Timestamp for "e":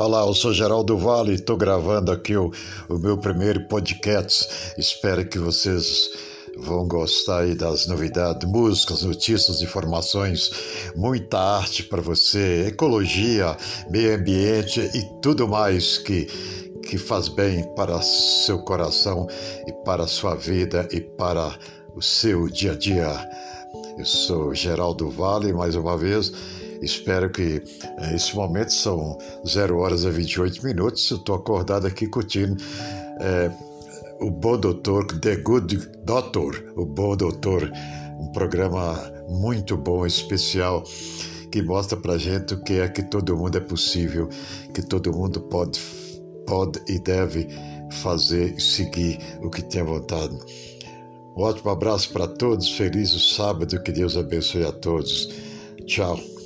14.80-15.20, 19.66-19.72, 20.90-21.02, 30.04-30.10, 46.88-46.98, 48.56-48.60